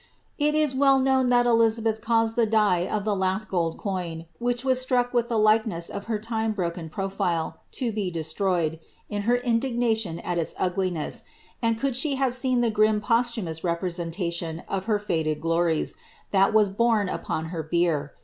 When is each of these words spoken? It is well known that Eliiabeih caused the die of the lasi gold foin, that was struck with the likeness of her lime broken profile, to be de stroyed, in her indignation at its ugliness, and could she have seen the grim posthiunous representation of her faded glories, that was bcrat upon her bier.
It 0.39 0.55
is 0.55 0.73
well 0.73 0.99
known 0.99 1.27
that 1.27 1.45
Eliiabeih 1.45 2.01
caused 2.01 2.35
the 2.35 2.47
die 2.47 2.87
of 2.87 3.05
the 3.05 3.15
lasi 3.15 3.47
gold 3.47 3.79
foin, 3.79 4.25
that 4.41 4.63
was 4.63 4.81
struck 4.81 5.13
with 5.13 5.27
the 5.27 5.37
likeness 5.37 5.89
of 5.89 6.05
her 6.05 6.19
lime 6.31 6.53
broken 6.53 6.89
profile, 6.89 7.59
to 7.73 7.91
be 7.91 8.09
de 8.09 8.23
stroyed, 8.23 8.79
in 9.09 9.21
her 9.29 9.35
indignation 9.35 10.17
at 10.21 10.39
its 10.39 10.55
ugliness, 10.57 11.21
and 11.61 11.77
could 11.79 11.95
she 11.95 12.15
have 12.15 12.33
seen 12.33 12.61
the 12.61 12.71
grim 12.71 12.99
posthiunous 12.99 13.63
representation 13.63 14.63
of 14.67 14.85
her 14.85 14.97
faded 14.97 15.39
glories, 15.39 15.93
that 16.31 16.51
was 16.51 16.67
bcrat 16.71 17.13
upon 17.13 17.49
her 17.53 17.61
bier. 17.61 18.13